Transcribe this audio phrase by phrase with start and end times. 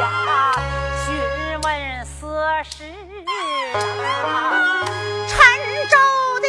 [0.00, 0.54] 呀，
[1.04, 2.10] 询问此
[2.64, 2.84] 事
[3.74, 4.82] 啊！
[5.28, 5.36] 陈
[5.88, 5.96] 州
[6.40, 6.46] 的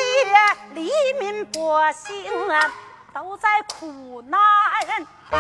[0.74, 0.90] 黎
[1.20, 2.72] 民百姓啊，
[3.14, 4.40] 都在苦难
[5.30, 5.38] 中。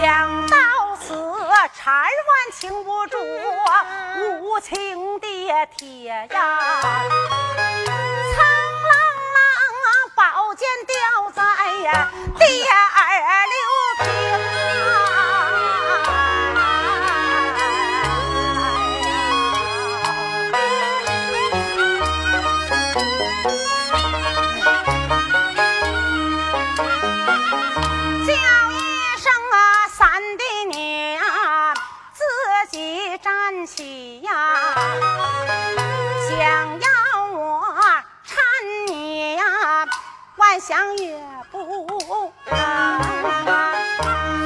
[0.00, 0.56] 想到
[1.00, 1.14] 此，
[1.72, 2.10] 缠万
[2.52, 3.16] 情不住。
[4.40, 5.26] 无情的
[5.76, 6.90] 铁呀，苍
[8.82, 8.90] 啷
[9.34, 9.36] 啷，
[10.14, 10.94] 宝剑掉
[11.32, 11.42] 在
[11.82, 13.54] 呀第二六
[33.74, 34.30] 起呀！
[36.28, 36.38] 想
[36.80, 36.88] 要
[37.32, 37.62] 我
[38.26, 38.36] 搀
[38.88, 39.42] 你呀，
[40.36, 41.18] 万想也
[41.50, 42.32] 不能。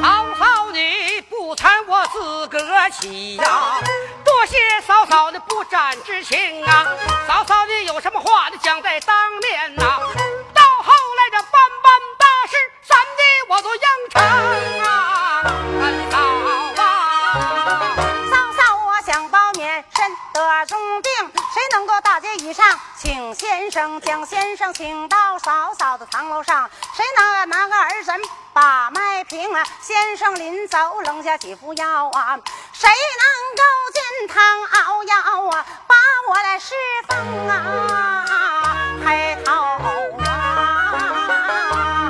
[0.00, 3.80] 嫂嫂你不搀我自个儿起呀，
[4.24, 4.56] 多谢
[4.86, 6.86] 嫂嫂的不斩之情啊！
[7.26, 9.82] 嫂嫂你有什么话你讲在当面呐、
[10.54, 14.22] 到后来这般般大事，三弟我都应承
[14.84, 15.05] 啊！
[21.76, 22.64] 能够大街以上
[22.96, 26.70] 请先生将先生请到嫂嫂的堂楼上？
[26.94, 28.18] 谁能拿个儿神
[28.54, 29.62] 把脉平啊？
[29.82, 32.38] 先生临走扔下几副药啊？
[32.72, 33.28] 谁能
[33.58, 35.14] 够煎汤熬药
[35.50, 35.66] 啊？
[35.86, 35.94] 把
[36.30, 36.74] 我来侍
[37.08, 38.74] 奉啊？
[39.04, 39.52] 抬头
[40.24, 40.94] 啊！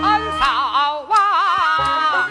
[0.05, 0.47] 恩嫂
[1.11, 2.31] 啊，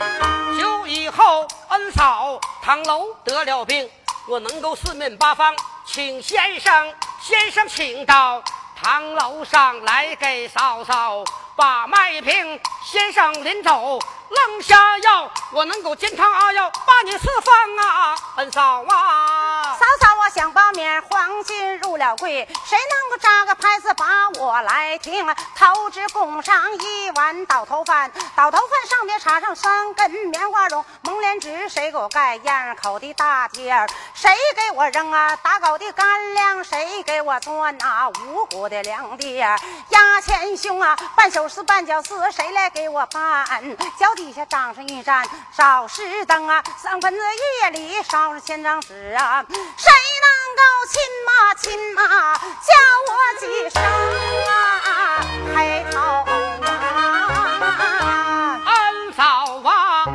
[0.58, 3.92] 酒以后恩嫂堂楼得了病，
[4.26, 5.54] 我能够四面八方
[5.86, 6.94] 请先生，
[7.28, 8.40] 先生请到
[8.80, 11.24] 堂楼上来给嫂嫂
[11.56, 12.62] 把脉平。
[12.84, 13.98] 先生临走
[14.30, 19.74] 扔下药，我能够煎汤熬药把你释放啊，恩嫂啊。
[19.74, 25.24] 嫂嫂，我想包面黄金入了柜，谁能够扎个牌子把我来听？
[25.56, 33.88] 头只供上一碗倒头饭，倒头饭上面插上三根棉花绒，蒙脸纸谁给我盖咽口的大尖儿？
[34.16, 36.64] 谁给我扔啊打狗的干粮？
[36.64, 39.60] 谁给我钻啊五谷的粮地儿？
[39.90, 43.46] 压钱胸啊，半宿丝半脚丝，谁来给我办？
[44.00, 45.24] 脚底下长上一盏
[45.56, 47.22] 烧石灯啊，三分子
[47.62, 49.46] 夜里烧上千张纸啊，
[49.78, 50.96] 谁你能够亲
[51.26, 52.00] 妈亲妈
[52.38, 52.72] 叫
[53.10, 53.84] 我几声
[54.48, 55.20] 啊？
[55.54, 56.00] 黑头
[56.64, 58.62] 啊！
[58.66, 60.06] 恩嫂啊，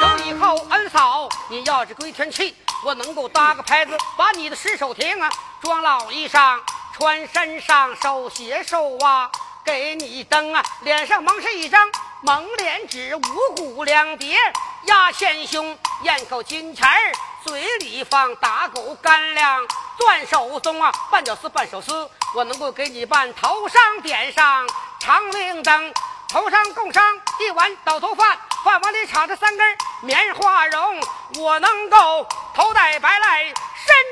[0.00, 6.58] 走以后恩嫂，你要是归天气，我能够搭个牌子，把你的尸首亭啊，装老衣裳，
[6.94, 9.30] 穿身上，手鞋手袜，
[9.62, 11.90] 给你蹬啊，脸上蒙上一张
[12.22, 13.20] 蒙脸纸，五
[13.54, 14.38] 谷两碟，
[14.84, 17.12] 压前胸，咽口金钱儿，
[17.46, 19.64] 嘴里放打狗干粮，
[19.98, 24.68] 攥手中啊，半脚丝半手丝，我能够给你办头上点上
[24.98, 25.94] 长铃灯。
[26.28, 27.02] 头上供上
[27.38, 31.00] 一碗倒头饭，饭碗里插着三根棉花绒，
[31.38, 33.54] 我能够头戴白赖，身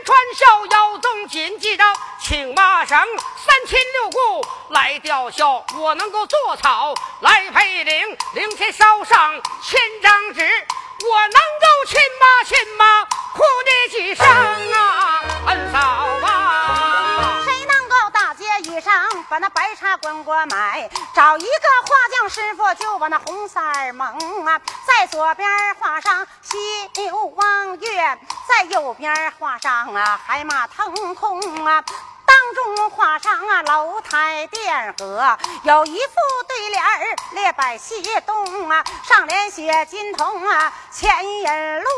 [0.04, 1.85] 穿孝，腰中紧系着
[2.20, 2.96] 请麻绳，
[3.44, 12.83] 三亲六故来吊孝，我能够做草来配灵，灵前烧上千张纸，我能够亲妈亲妈
[13.94, 17.40] 几声啊，恩嫂啊！
[17.44, 18.92] 谁能够大街以上
[19.28, 20.90] 把那白茶滚过买？
[21.14, 21.46] 找一个
[21.83, 26.59] 画匠师傅就把那红色儿蒙啊，在左边画上西
[26.96, 31.85] 牛望月，在右边画上啊海马腾空啊。
[32.26, 36.14] 当中画上啊楼台殿阁，有一副
[36.48, 36.98] 对联儿
[37.30, 41.44] 列摆西东啊，上联写金童啊前引
[41.80, 41.88] 路，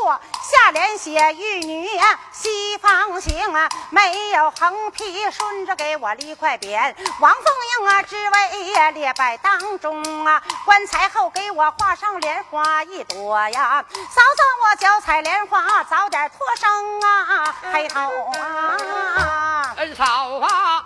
[0.49, 1.87] 下联写玉女
[2.31, 7.43] 西方行啊，没有横批，顺着给我立块匾，王凤
[7.81, 17.99] 英啊之位呀列摆当中啊，棺材后给我画上莲花一朵呀，嫂嫂我脚踩莲花早点脱生啊，黑头
[18.39, 19.73] 啊。
[19.77, 20.05] 恩嫂
[20.39, 20.85] 啊，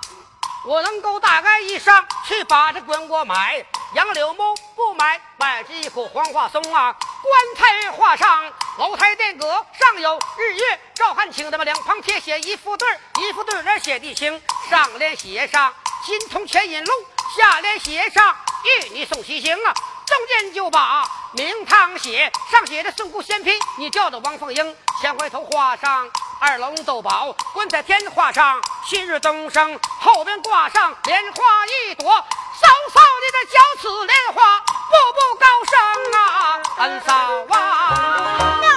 [0.63, 12.88] 我能够大概衣裳去把这棺椁买，杨柳木不买，买这一口黄花松啊，棺材画上楼台殿阁，上有日月照汗青，那么两旁贴写一副对
[13.21, 15.74] 一副对联写的清，上联写上
[16.06, 16.95] 金铜钱银龙，
[17.36, 19.74] 下联写上玉女送西行啊。
[20.06, 24.78] 中间就把名堂写上，写的宋姑仙嫔，你叫的王凤英。
[25.02, 26.08] 前回头画上
[26.43, 34.65] 二龙斗宝，棺材天画上旭日东升，后边挂上莲花一朵，嫂嫂你的娇此莲花步
[35.13, 35.77] 步高升
[36.19, 37.13] 啊，三嫂
[37.56, 38.70] 啊！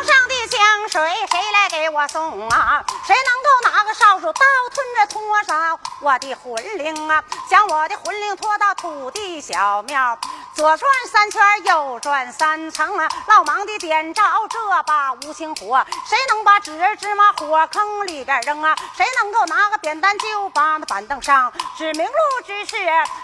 [0.89, 2.85] 水谁来给我送啊？
[3.07, 4.41] 谁能够拿个少数刀
[4.73, 7.23] 吞着拖上我的魂灵啊？
[7.49, 10.19] 将我的魂灵拖到土地小庙。
[10.55, 13.09] 左转三圈，右转三层啊！
[13.27, 18.77] 老忙的点着这把无情火，谁能把纸人芝麻火坑里边扔啊？
[18.97, 22.13] 谁能够拿个扁担就把那板凳上指明路
[22.47, 22.77] 指示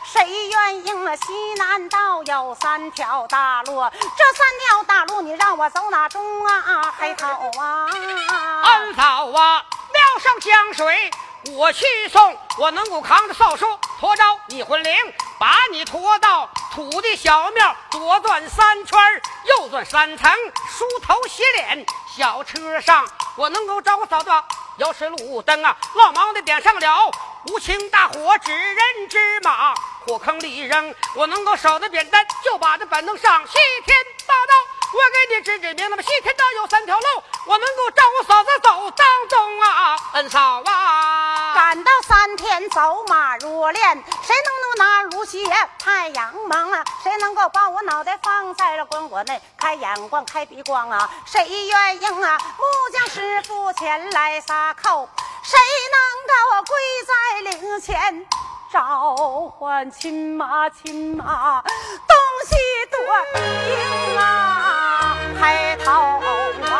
[0.02, 1.16] 谁愿应了？
[1.16, 6.92] 西南道有三条大路，这三条大路你让我走哪中啊？
[6.98, 7.90] 黑头啊！
[8.62, 11.10] 安嫂啊，庙上江水。
[11.52, 13.66] 我去送，我能够扛着扫帚
[13.98, 14.94] 拖着你魂灵，
[15.38, 18.98] 把你拖到土地小庙，左转三圈，
[19.44, 20.30] 右转三层，
[20.68, 21.86] 梳头洗脸。
[22.14, 24.30] 小车上我能够找个嫂子，
[24.76, 27.10] 要是路灯啊，老忙的点上了
[27.46, 29.74] 无情大火，指人指马，
[30.06, 30.94] 火坑里扔。
[31.14, 33.54] 我能够守着扁担，就把这板凳上西
[33.86, 34.79] 天大道。
[34.92, 37.06] 我给你指指明，那么西天道有三条路，
[37.46, 41.54] 我能够照我嫂子走当中啊，恩嫂啊！
[41.54, 45.38] 赶到三天走马入殓，谁能够拿如鞋
[45.78, 46.84] 太阳芒啊？
[47.04, 51.08] 谁能够把我脑袋放在了棺椁内开眼光开鼻光啊？
[51.24, 52.36] 谁愿应啊？
[52.58, 55.08] 木匠师傅前来撒扣，
[55.42, 55.58] 谁
[55.92, 58.26] 能够跪在灵前？
[58.72, 62.54] 召唤亲妈，亲妈，东西
[62.88, 63.00] 多
[63.40, 65.90] 硬啊，黑头
[66.70, 66.72] 啊，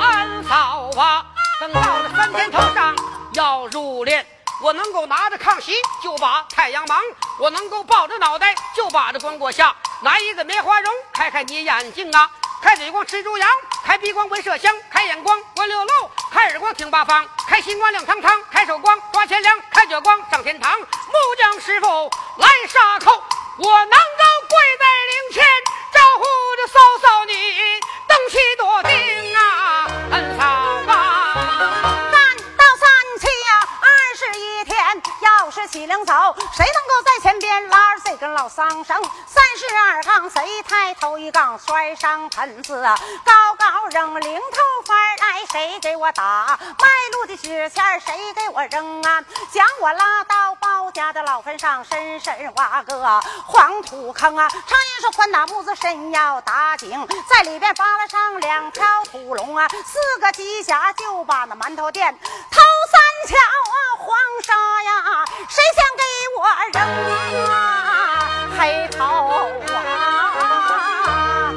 [0.00, 1.24] 安嫂啊，
[1.60, 2.96] 等到了三天头上
[3.34, 4.24] 要入殓，
[4.62, 7.00] 我能够拿着炕席就把太阳忙，
[7.38, 12.30] 我能够抱着脑袋就把这棺椁下，拿一个棉花绒开开你眼睛啊。
[12.62, 13.48] 开嘴光吃猪羊，
[13.82, 20.78] 开鼻光闻麝香，开眼光观六路，开耳光听八方，开心光亮堂堂，开手光抓钱粮，开脚光上天堂。
[20.78, 20.86] 木
[21.38, 21.86] 匠师傅
[22.36, 23.12] 来杀寇，
[23.56, 25.42] 我能够跪在灵前
[25.94, 26.24] 招呼
[26.56, 27.32] 着嫂嫂你，
[38.40, 38.96] 老桑绳？
[39.60, 42.82] 十二杠，谁抬头一杠摔上盆子，
[43.22, 46.58] 高高扔零头翻来，谁给我打？
[46.78, 49.22] 卖路的纸钱谁给我扔啊？
[49.52, 54.48] 将我拉到包家的老坟上，深深挖个黄土坑啊！
[54.48, 66.02] 常言说宽打木子深要打井，在里边扒拉上两条土龙啊，四个鸡匣就把那馒头垫，头三条啊黄沙呀，谁想给
[66.38, 67.89] 我扔啊？
[68.60, 69.50] 黑头。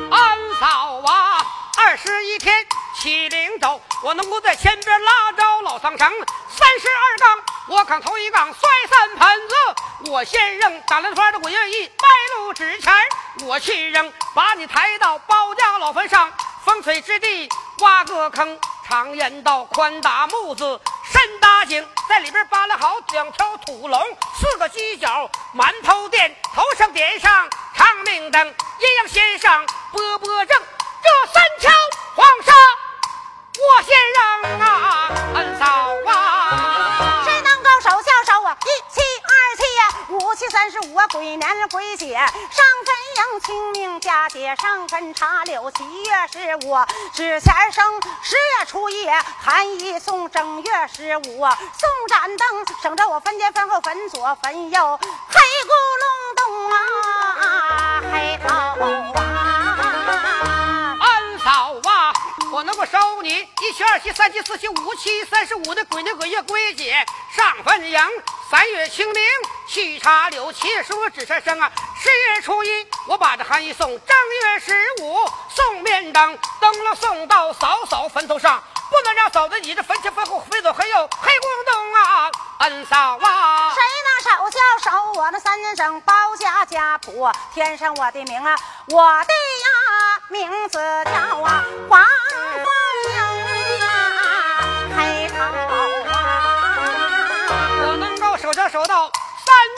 [0.10, 1.46] 安嫂啊，
[1.78, 2.66] 二十一天
[3.02, 12.94] 起灵走，我能够在前边拉着老桑绳，三十二杠，我扛头一杠摔三盆子，我先扔打了团的我愿意白路纸钱
[13.42, 16.32] 我去扔，把你抬到包家老坟上，
[16.64, 20.80] 风水之地挖个坑，常言道宽打木子。
[21.12, 24.02] 深大井，在里边扒拉好两条土龙，
[24.40, 30.60] 四个犄角，馒头垫，头上点上长明灯，阴阳先生波波正，
[31.04, 31.72] 这三条
[32.16, 32.54] 黄沙
[33.60, 35.66] 我先扔啊，恩嫂
[36.12, 37.13] 啊！
[40.10, 42.94] 五七三十五啊，鬼年鬼节上坟。
[43.14, 46.76] 迎清明佳节上坟插柳，七月十五
[47.14, 49.08] 纸钱生，十月初一
[49.40, 58.76] 寒衣送，正月十五送盏灯，省着我分前分后分左分右，黑咕隆咚啊，黑桃
[59.14, 59.53] 花，
[63.24, 66.94] 你一七二七三七四七五七三十五的鬼年鬼月鬼节
[67.34, 68.12] 上坟阳。
[68.52, 69.24] 三月清明
[69.70, 71.72] 去插柳，七月十五纸钱生啊，
[72.04, 83.74] 十月初一我把这寒衣送，正月十五送面灯，灯笼送到嫂嫂坟头上，不能让嫂子你这坟前坟后飞走黑右黑咕咚啊，恩嫂啊！
[83.74, 84.60] 谁能手叫
[84.92, 88.54] 手我那三年整包家家谱添上我的名啊，
[88.90, 92.06] 我的呀名字叫啊王
[92.68, 92.76] 凤
[93.14, 95.38] 英啊，黑头。
[98.42, 99.10] 手着手到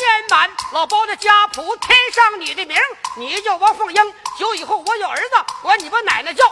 [0.05, 2.77] 三年满，老包的家谱填上你的名，
[3.17, 4.13] 你叫王凤英。
[4.37, 5.29] 九以后我有儿子，
[5.63, 6.45] 管你把奶奶叫。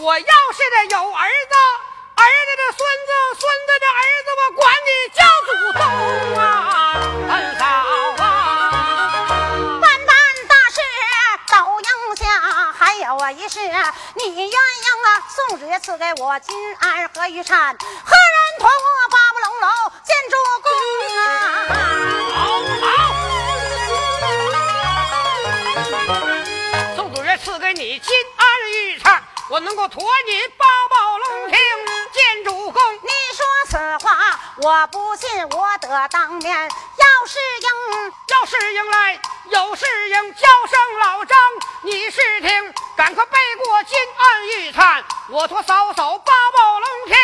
[0.00, 1.54] 我要是的有儿子，
[2.16, 5.82] 儿子的孙子，孙子的儿子，我管你叫祖宗
[6.42, 6.44] 啊，
[7.30, 7.64] 恩嫂
[8.24, 8.26] 啊！
[9.80, 10.10] 万般
[10.48, 10.82] 大事
[11.46, 12.22] 都应下，
[12.72, 14.56] 还有啊一事，你鸳鸯
[15.06, 19.68] 啊，宋子赐给我金儿和玉蝉，何人托我八不龙楼
[20.04, 20.66] 建筑宫
[21.16, 22.27] 啊？
[29.50, 31.56] 我能够驮你八宝龙庭
[32.12, 32.57] 见主。
[33.78, 41.38] 此话，我不信，我得当面要是应，要是应来，有事应叫声老张，
[41.82, 47.16] 你是听，赶快背过金案玉灿，我托嫂嫂八宝龙天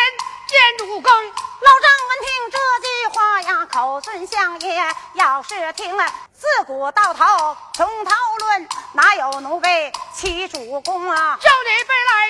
[0.47, 1.11] 见主公。
[1.11, 6.05] 老张闻听这句话呀，口尊相爷，要是听了。
[6.31, 9.67] 自古到头，从头论，哪有奴婢
[10.13, 11.37] 欺主公啊？
[11.41, 12.24] 叫你背来，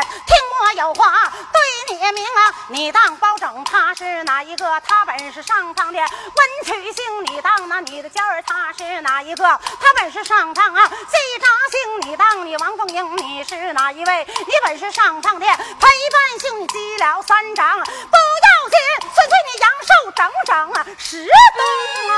[0.00, 2.54] 听我有话对你明啊！
[2.68, 4.80] 你当包拯他是哪一个？
[4.80, 6.08] 他本是上苍的文
[6.64, 7.24] 曲星。
[7.24, 9.44] 你当那你的娇儿他是哪一个？
[9.44, 12.10] 他本是上苍啊西扎星。
[12.10, 14.26] 你当你王凤英你是哪一位？
[14.26, 16.54] 你本是上苍的陪伴星。
[16.60, 17.88] 你击了三掌不要
[18.70, 18.78] 紧，
[19.12, 20.54] 算算你阳寿整整
[20.98, 22.14] 十冬啊！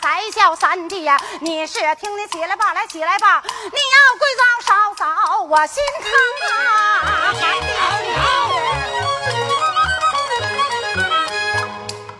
[0.00, 1.20] 才叫三弟呀！
[1.40, 3.42] 你是听你起来吧，来起来吧！
[3.44, 6.10] 你要跪早嫂嫂，我心疼
[6.52, 7.34] 啊！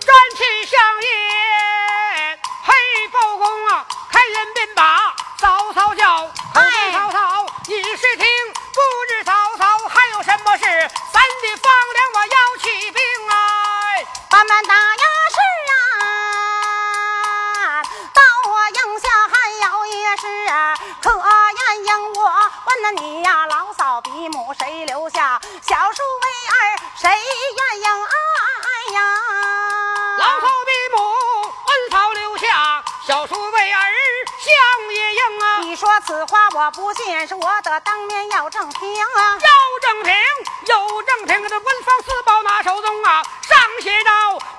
[0.00, 6.30] 站起相爷，黑包公啊，开人便把嫂嫂叫。
[6.54, 8.26] 嗨，嫂嫂，你是听
[8.72, 10.64] 不知嫂嫂还有什么事？
[10.64, 15.07] 三弟放粮，我要起兵来，慢慢打呀！
[21.02, 22.22] 可愿应我
[22.66, 25.40] 问那你呀，老嫂比母谁留下？
[25.62, 26.56] 小叔为儿
[26.96, 28.98] 谁愿应哎呀？
[30.18, 30.96] 老嫂比母，
[33.08, 33.80] 小叔为儿
[34.36, 35.58] 相爷应啊！
[35.62, 39.38] 你说此话我不信，是我得当面要正凭啊！
[39.40, 39.48] 要
[39.80, 40.12] 正凭，
[40.66, 43.22] 有正凭，这文房四宝拿手中啊！
[43.48, 44.10] 上写着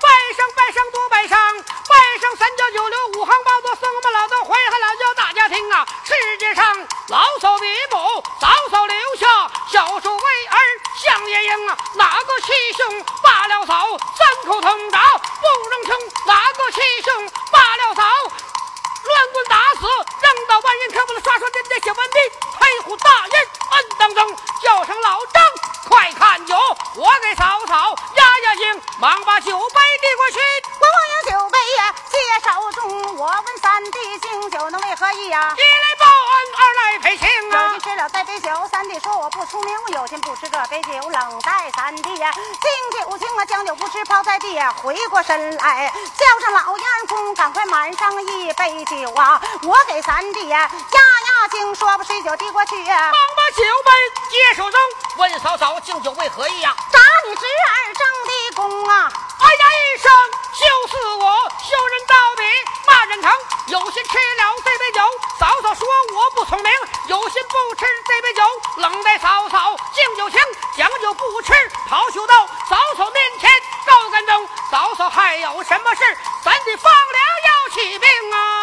[0.01, 5.85] 拜上拜上多拜上，拜上三教九流五行八作，僧们老道淮海老教大家听啊！
[6.03, 6.75] 世界上
[7.09, 9.27] 老嫂比母，早早留下
[9.71, 10.57] 小叔为儿
[10.97, 11.77] 相爷应啊！
[11.93, 13.85] 哪个七兄罢了嫂，
[14.17, 14.97] 三口通着
[15.39, 15.93] 不容情？
[16.25, 19.87] 哪个七兄罢了嫂，乱棍打死，
[20.21, 22.19] 扔到万人可不能刷刷点点写文笔，
[22.59, 23.31] 黑虎大人
[23.71, 25.43] 恩当中叫声老张，
[25.87, 26.55] 快看酒，
[26.95, 30.39] 我给嫂嫂压压惊，忙把酒杯递过去。
[30.79, 35.53] 我望有酒杯呀，接手中，我问三弟敬酒能为何意呀？
[35.55, 37.09] 一来报恩，二来赔。
[37.09, 37.63] 配情啊！
[37.63, 42.31] 有心吃了这杯酒，三弟说我不出名，我有心不吃这杯酒，冷待三弟呀。
[42.33, 49.38] 敬酒敬啊，将酒不吃抛在地呀，回过身来叫上老员工，赶快满上一杯酒啊！
[49.63, 53.91] 我给三弟呀压压惊，说不水酒递过去，忙把酒杯
[54.29, 54.79] 接手中，
[55.17, 56.73] 问嫂嫂敬酒为何意呀？
[56.91, 59.11] 打你侄儿争的功啊！
[59.39, 60.11] 哎呀一声，
[60.53, 61.51] 羞死我！
[61.59, 62.43] 羞人到底，
[62.87, 63.31] 骂人疼。
[63.67, 65.01] 有心吃了这杯酒，
[65.37, 66.71] 嫂嫂说我不聪明；
[67.07, 68.43] 有心不吃这杯酒，
[68.77, 70.39] 冷待嫂嫂敬酒情。
[70.77, 71.51] 讲酒不吃，
[71.89, 73.49] 跑休到嫂嫂面前
[73.85, 74.47] 告干中。
[74.71, 76.17] 嫂嫂还有什么事？
[76.45, 78.58] 咱得放粮要起兵啊！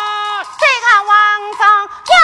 [0.59, 2.17] 这个王上将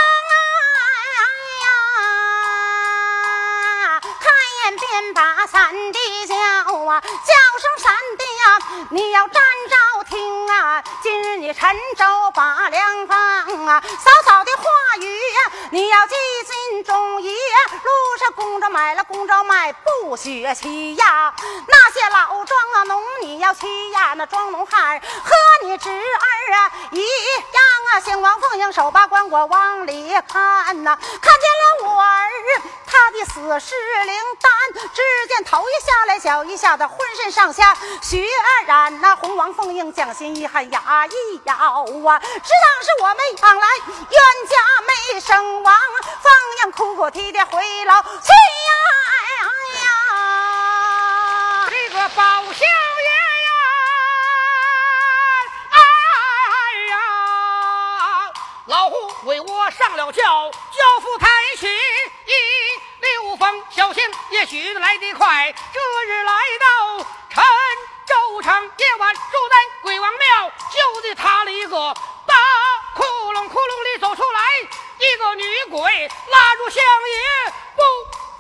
[4.63, 10.85] 看眼便把三弟叫啊，叫声三弟呀，你要站着听啊！
[11.03, 13.19] 今日你陈州把粮放
[13.67, 16.15] 啊，嫂嫂的话语呀，你要记
[16.47, 17.21] 心中。
[17.23, 21.35] 一路上公着买了，公着卖，不许欺呀！
[21.67, 24.15] 那些老庄啊农，你要欺呀！
[24.17, 27.05] 那庄农汉和你侄儿啊一样
[27.93, 28.01] 啊！
[28.01, 32.29] 姓王凤英手把棺椁往里看呐，看见了我儿
[32.87, 34.53] 他的死尸灵丹，
[34.95, 38.25] 只见头一下来，脚一下的，浑身上下血
[38.67, 39.17] 染呐！
[39.17, 45.75] 红王凤英将心一狠，牙一咬啊，只当是我们养来冤家没生亡，
[46.21, 46.33] 凤
[46.65, 48.09] 英哭哭啼啼回牢去
[48.69, 48.73] 呀！
[51.65, 52.61] 呀，这个包小爷
[53.49, 53.53] 呀，
[55.71, 55.77] 哎
[56.91, 56.95] 呀，
[58.67, 58.95] 老胡
[59.27, 61.67] 为我上了轿，轿夫抬起，
[63.83, 67.43] 小心也许来得快，这日来到陈
[68.07, 71.93] 州城，夜晚住在鬼王庙，就地塌了一个
[72.25, 72.37] 大
[72.95, 74.41] 窟窿，窟窿里走出来
[74.99, 77.83] 一个女鬼，拉住相爷不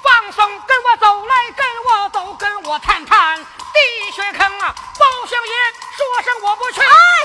[0.00, 4.72] 放松，跟我走来，跟我走，跟我探探地穴坑啊！
[4.96, 5.54] 包相爷
[5.96, 6.80] 说声我不去，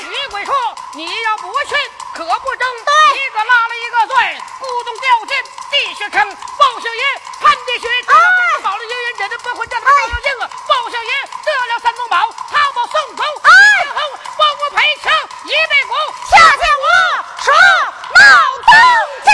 [0.09, 0.55] 女鬼说
[0.95, 1.75] 你要不去
[2.15, 2.67] 可不争，
[3.13, 5.37] 一个拉了一个拽，咕咚掉进
[5.69, 6.35] 地穴坑。
[6.57, 8.19] 包相爷潘金莲，得了
[8.63, 10.49] 宝了冤冤，忍着不婚，叫他高高兴啊！
[10.67, 11.11] 包相爷
[11.45, 13.99] 得了三宗宝，他把送走，一边后
[14.37, 15.11] 包我赔情
[15.45, 15.93] 一倍股，
[16.29, 16.87] 下见我
[17.43, 17.47] 说
[18.15, 18.21] 闹
[18.67, 18.71] 东
[19.25, 19.29] 家。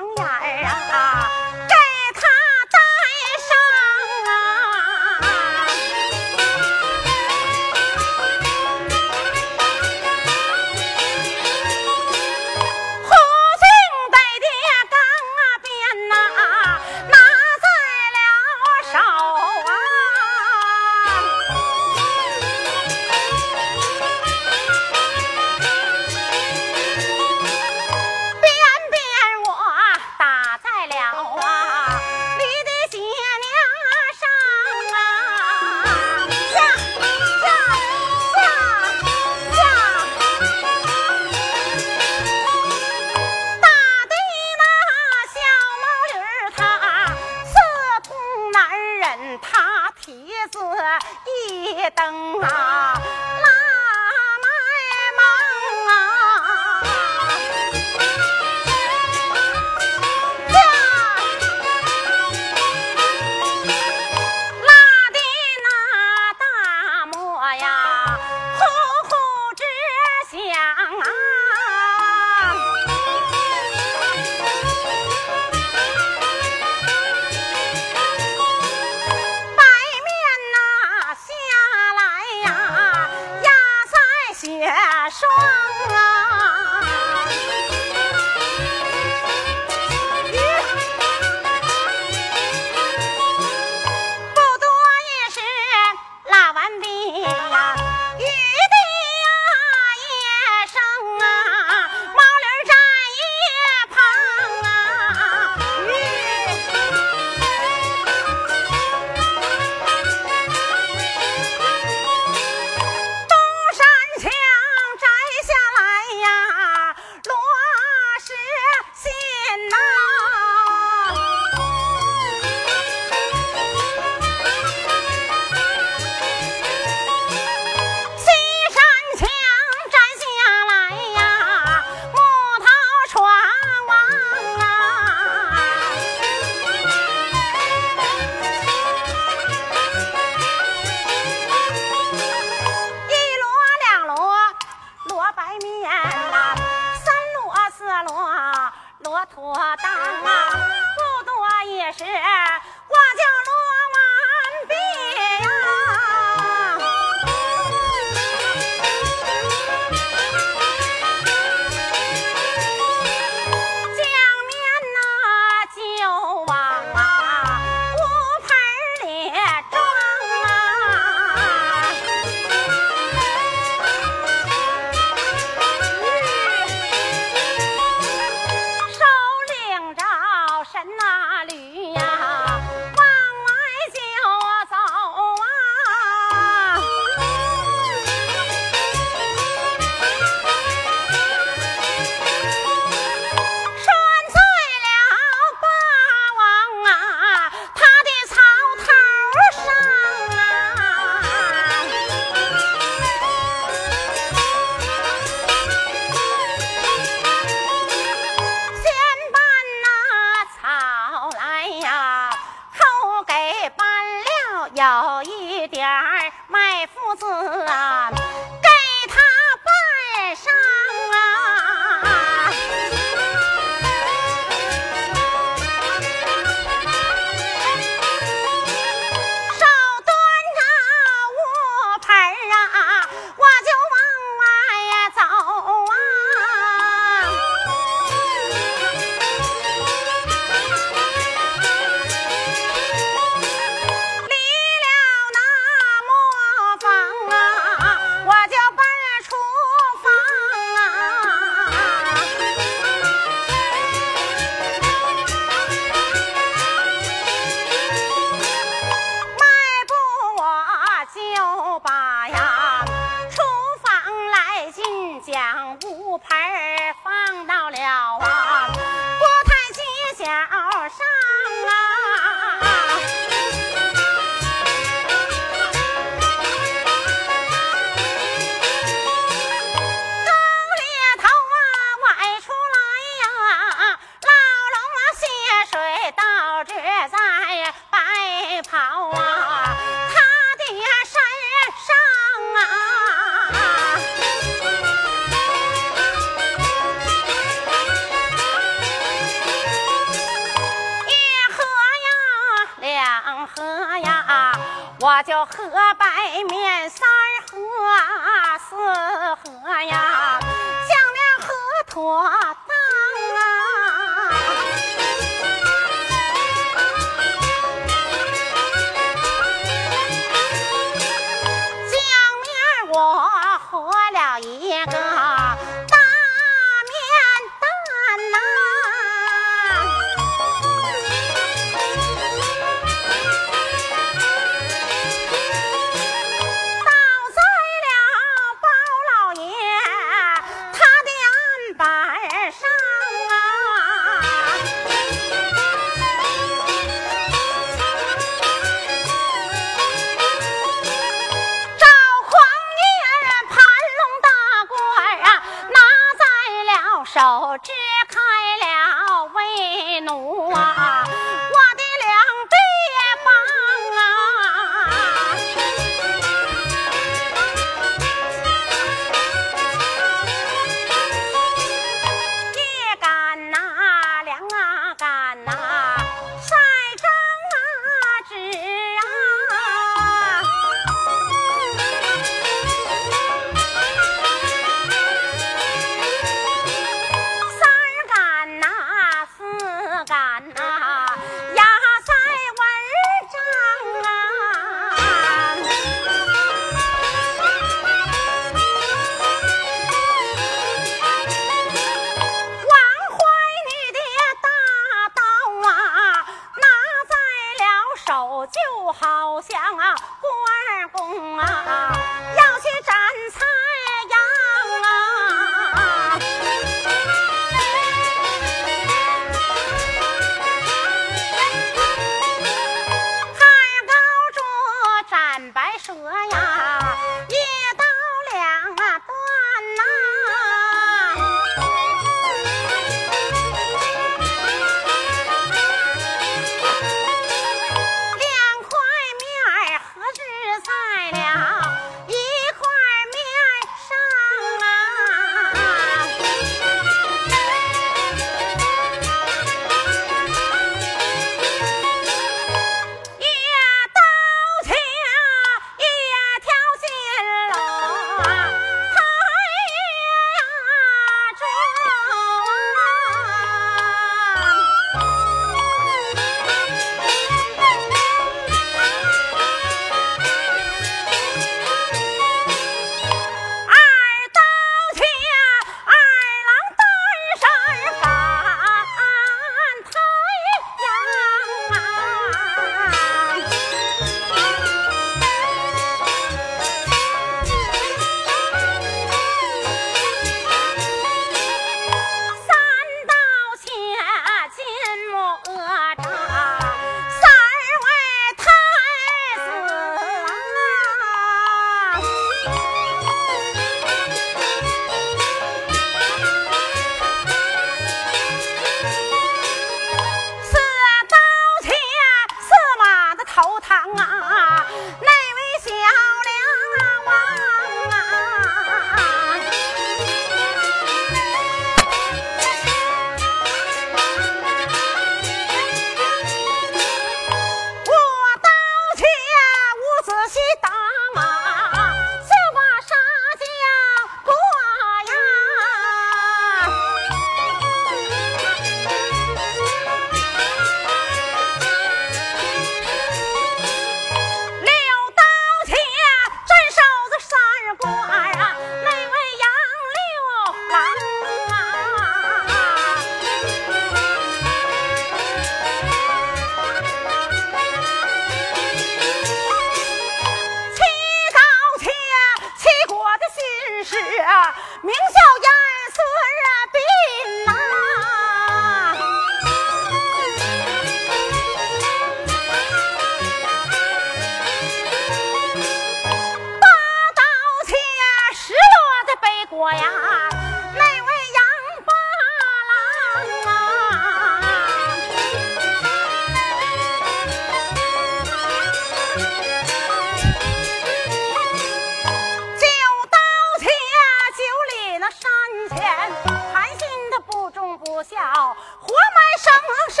[599.38, 599.70] 什么？
[599.90, 600.00] 什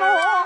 [0.00, 0.43] 么？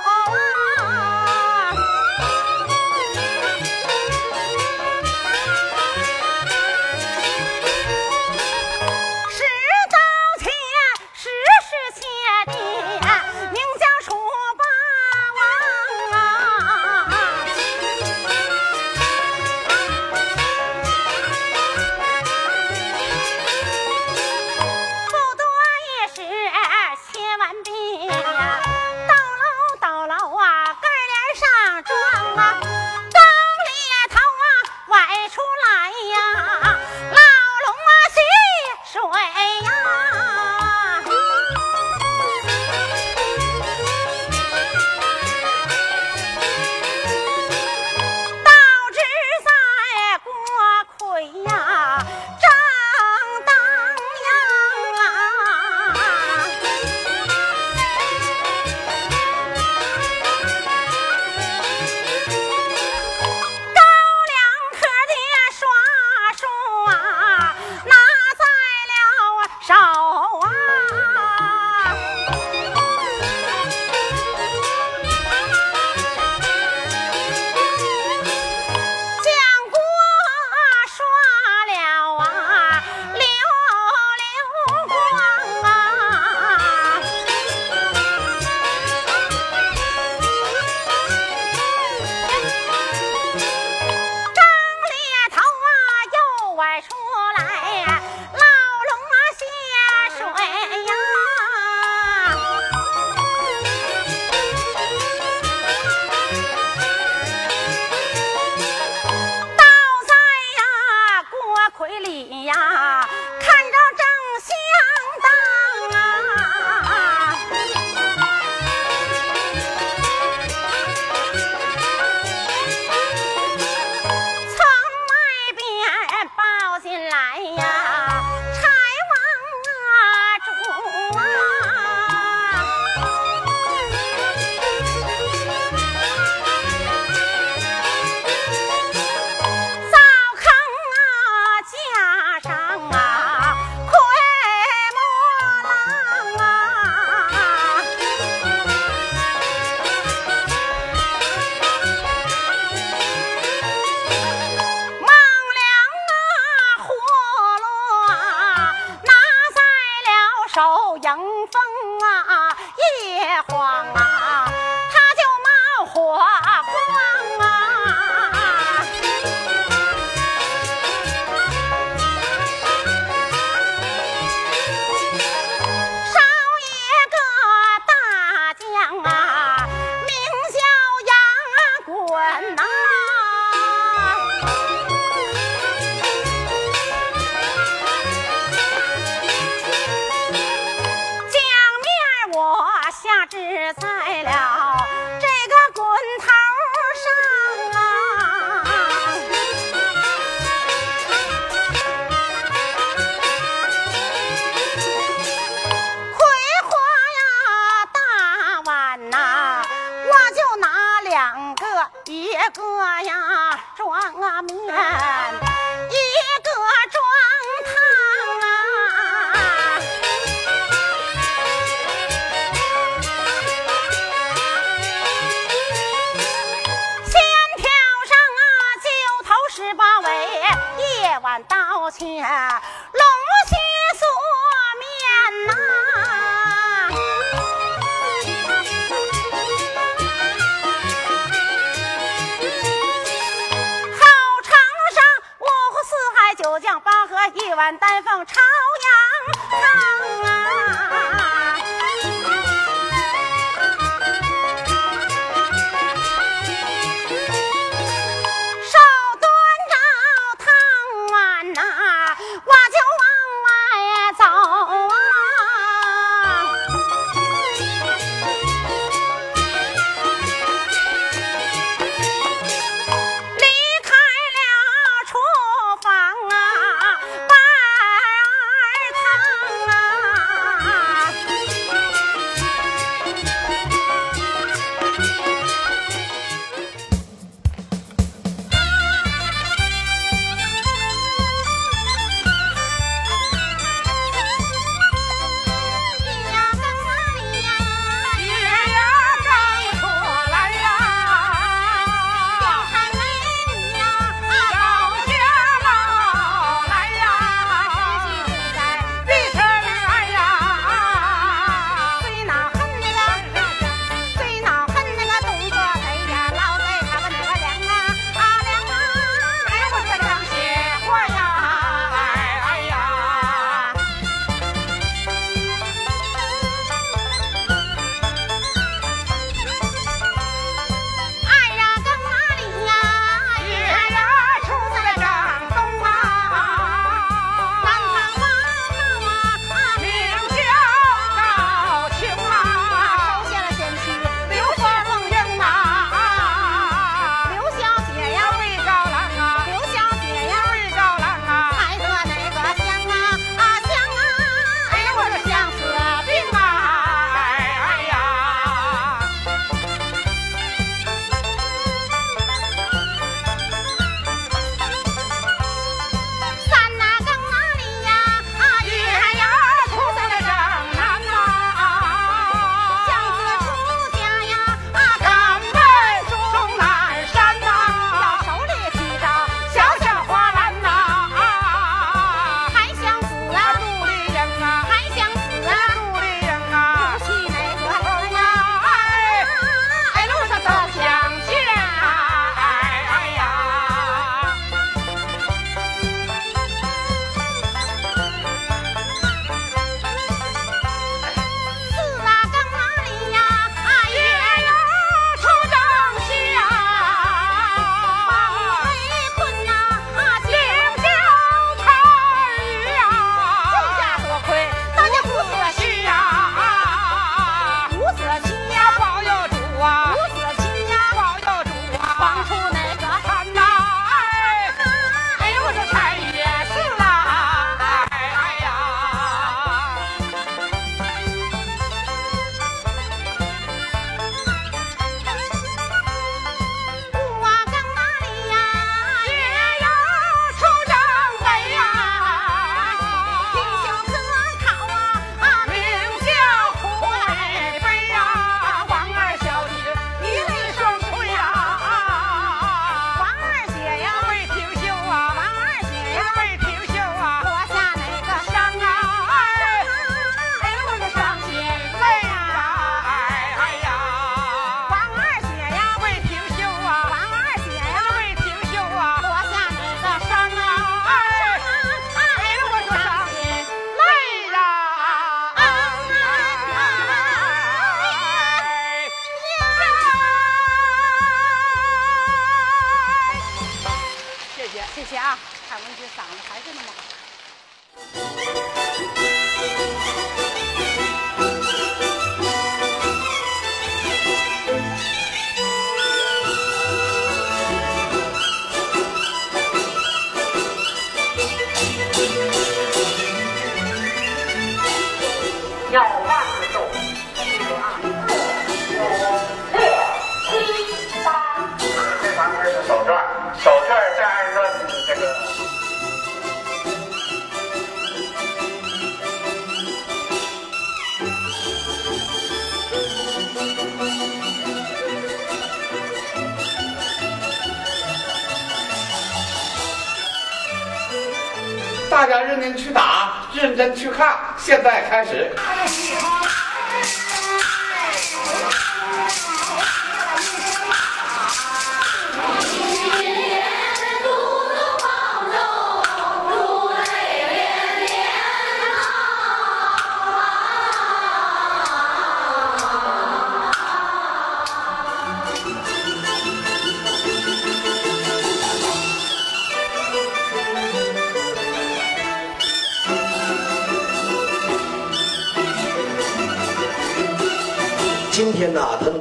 [532.09, 535.30] 大家认真去打，认真去看，现在开始。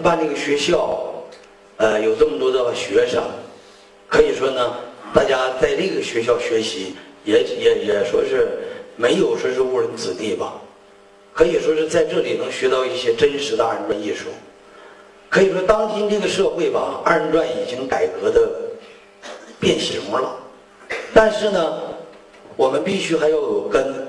[0.01, 0.99] 办这个学校，
[1.77, 3.23] 呃，有这么多的学生，
[4.07, 4.75] 可以说呢，
[5.13, 8.47] 大家在这个学校学习，也也也说是
[8.95, 10.53] 没有说是误人子弟吧，
[11.33, 14.27] 可以说是在这里能学到一些真实的二人转艺术。
[15.29, 18.49] 可以说，当今这个社会吧，二人转已经改革的
[19.59, 20.37] 变形了，
[21.13, 21.79] 但是呢，
[22.55, 24.06] 我们必须还要有根。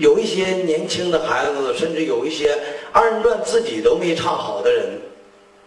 [0.00, 2.56] 有一些年轻的孩子，甚至有一些
[2.90, 4.98] 二人转自己都没唱好的人，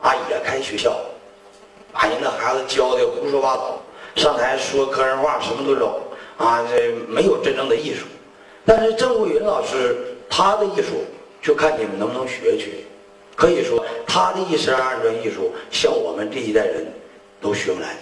[0.01, 0.99] 啊，也开学校，
[1.91, 3.79] 把人那孩子教的胡说八道，
[4.15, 6.01] 上台说个人话，什么都有，
[6.37, 8.07] 啊，这没有真正的艺术。
[8.65, 9.95] 但是郑国云老师
[10.27, 11.05] 他的艺术，
[11.39, 12.85] 就看你们能不能学去。
[13.35, 16.91] 可以说，他的一身二人转艺术，像我们这一代人
[17.39, 17.95] 都学不来。